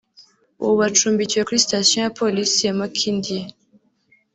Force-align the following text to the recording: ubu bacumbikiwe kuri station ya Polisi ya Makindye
ubu 0.61 0.73
bacumbikiwe 0.81 1.43
kuri 1.45 1.63
station 1.65 2.01
ya 2.05 2.13
Polisi 2.19 2.59
ya 2.67 2.77
Makindye 2.79 3.39